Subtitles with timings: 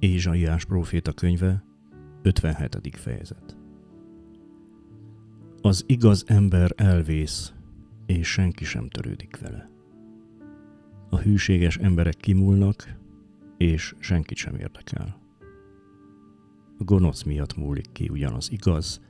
[0.00, 1.64] Ézsaiás próféta könyve,
[2.22, 2.96] 57.
[2.96, 3.56] fejezet.
[5.60, 7.52] Az igaz ember elvész,
[8.06, 9.70] és senki sem törődik vele.
[11.10, 12.96] A hűséges emberek kimúlnak,
[13.56, 15.20] és senkit sem érdekel.
[16.78, 19.00] A gonosz miatt múlik ki ugyanaz igaz,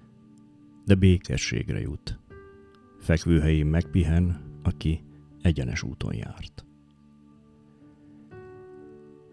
[0.85, 2.19] de békességre jut.
[2.99, 5.03] Fekvőhelyén megpihen, aki
[5.43, 6.65] egyenes úton járt.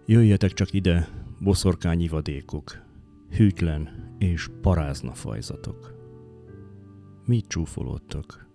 [0.06, 2.84] Jöjjetek csak ide, boszorkányi vadékok,
[3.30, 5.96] hűtlen és parázna fajzatok.
[7.26, 8.48] Mit csúfolódtok?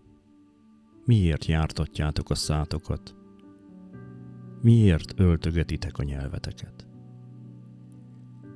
[1.05, 3.15] Miért jártatjátok a szátokat?
[4.61, 6.87] Miért öltögetitek a nyelveteket?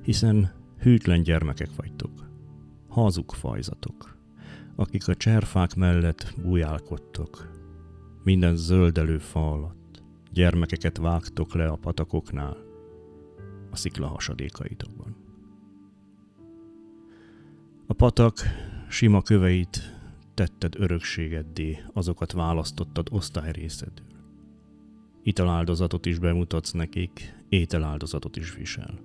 [0.01, 2.29] Hiszen hűtlen gyermekek vagytok,
[2.87, 4.17] hazug fajzatok,
[4.75, 7.51] akik a cserfák mellett bujálkodtok,
[8.23, 12.66] minden zöldelő fa alatt, gyermekeket vágtok le a patakoknál,
[13.71, 15.15] a szikla hasadékaitokban.
[17.87, 18.39] A patak
[18.89, 19.95] sima köveit
[20.33, 24.05] tetted örökségeddé, azokat választottad osztályrészedül.
[25.23, 28.99] Italáldozatot is bemutatsz nekik, ételáldozatot is visel.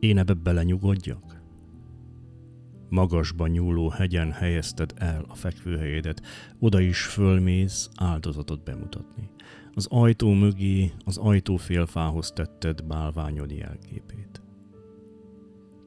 [0.00, 1.41] Én ebbe belenyugodjak?
[2.92, 6.22] Magasban nyúló hegyen helyezted el a fekvőhelyedet,
[6.58, 9.30] oda is fölmész áldozatot bemutatni.
[9.74, 14.42] Az ajtó mögé, az ajtó félfához tetted bálványod jelképét.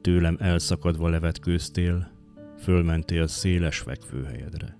[0.00, 2.10] Tőlem elszakadva levetkőztél,
[2.58, 4.76] fölmentél széles fekvőhelyedre.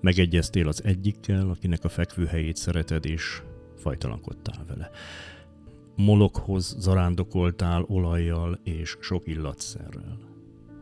[0.00, 3.42] Megegyeztél az egyikkel, akinek a fekvőhelyét szereted, és
[3.76, 4.90] fajtalankodtál vele.
[5.96, 10.29] Molokhoz zarándokoltál olajjal és sok illatszerrel.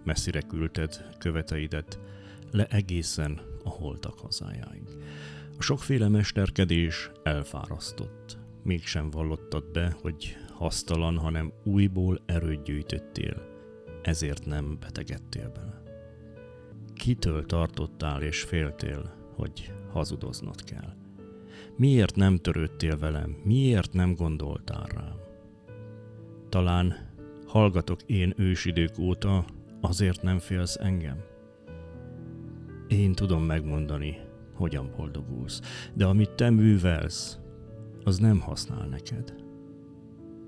[0.08, 1.98] Messzire küldted követeidet,
[2.50, 4.82] le egészen a holtak hazájáig.
[5.58, 8.38] A sokféle mesterkedés elfárasztott.
[8.62, 13.42] Mégsem vallottad be, hogy hasztalan, hanem újból erőt gyűjtöttél,
[14.02, 15.82] ezért nem betegedtél bele.
[16.94, 20.94] Kitől tartottál és féltél, hogy hazudoznod kell?
[21.76, 23.36] Miért nem törődtél velem?
[23.44, 25.16] Miért nem gondoltál rám?
[26.48, 26.94] Talán
[27.46, 29.44] hallgatok én ősidők óta,
[29.88, 31.24] azért nem félsz engem?
[32.88, 34.16] Én tudom megmondani,
[34.54, 35.60] hogyan boldogulsz,
[35.94, 37.38] de amit te művelsz,
[38.04, 39.34] az nem használ neked.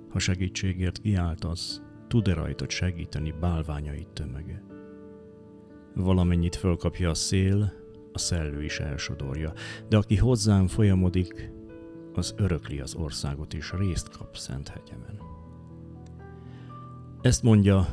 [0.08, 4.62] Ha segítségért kiáltasz, tud-e rajtad segíteni bálványait tömege?
[5.94, 7.72] Valamennyit fölkapja a szél,
[8.12, 9.52] a szellő is elsodorja,
[9.88, 11.50] de aki hozzám folyamodik,
[12.14, 15.20] az örökli az országot és részt kap szent hegyemen.
[17.20, 17.86] Ezt mondja,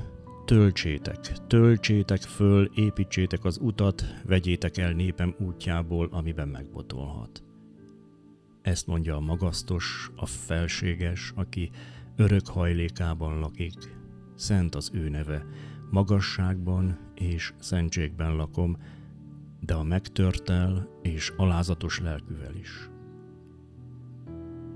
[0.47, 7.43] töltsétek, töltsétek föl, építsétek az utat, vegyétek el népem útjából, amiben megbotolhat.
[8.61, 11.69] Ezt mondja a magasztos, a felséges, aki
[12.15, 13.95] örök hajlékában lakik,
[14.35, 15.45] szent az ő neve,
[15.89, 18.77] magasságban és szentségben lakom,
[19.59, 22.89] de a megtörtel és alázatos lelkűvel is.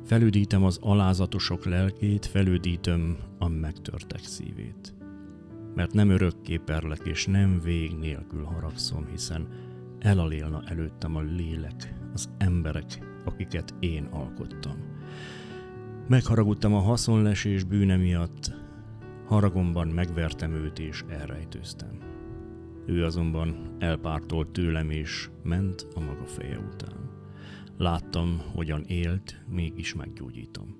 [0.05, 4.99] Felüdítem az alázatosok lelkét, felüdítöm a megtörtek szívét.
[5.75, 9.47] Mert nem örökké perlek, és nem vég nélkül haragszom, hiszen
[9.99, 14.75] elalélna előttem a lélek, az emberek, akiket én alkottam.
[16.07, 18.61] Megharagudtam a haszonlesés bűne miatt,
[19.31, 21.99] Haragomban megvertem őt és elrejtőztem.
[22.85, 27.09] Ő azonban elpártolt tőlem és ment a maga feje után.
[27.77, 30.75] Láttam, hogyan élt, mégis meggyógyítom.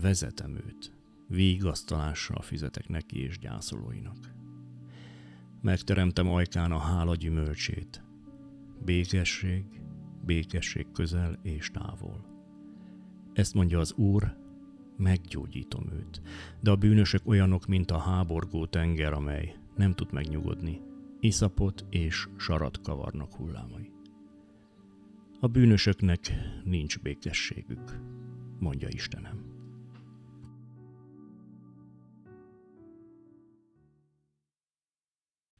[0.00, 0.92] Vezetem őt,
[1.28, 4.34] vigasztalással fizetek neki és gyászolóinak.
[5.60, 8.04] Megteremtem ajkán a hála gyümölcsét.
[8.84, 9.64] Békesség,
[10.24, 12.24] békesség közel és távol.
[13.32, 14.36] Ezt mondja az Úr,
[14.96, 16.22] meggyógyítom őt.
[16.60, 20.80] De a bűnösök olyanok, mint a háborgó tenger, amely nem tud megnyugodni.
[21.20, 23.90] Iszapot és sarat kavarnak hullámai.
[25.40, 26.32] A bűnösöknek
[26.64, 28.00] nincs békességük,
[28.58, 29.45] mondja Istenem.